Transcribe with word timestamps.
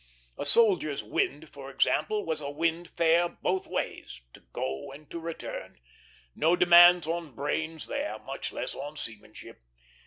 A 0.39 0.47
soldier's 0.47 1.03
wind, 1.03 1.49
for 1.49 1.69
example, 1.69 2.25
was 2.25 2.41
a 2.41 2.49
wind 2.49 2.89
fair 2.89 3.29
both 3.29 3.67
ways 3.67 4.21
to 4.33 4.39
go 4.51 4.91
and 4.91 5.07
to 5.11 5.19
return; 5.19 5.79
no 6.33 6.55
demands 6.55 7.05
on 7.05 7.35
brains 7.35 7.85
there, 7.85 8.17
much 8.17 8.51
less 8.51 8.73
on 8.73 8.97
seamanship. 8.97 9.61